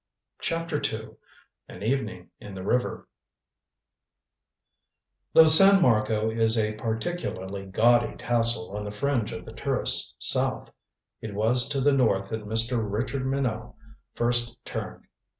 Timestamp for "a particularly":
6.57-7.67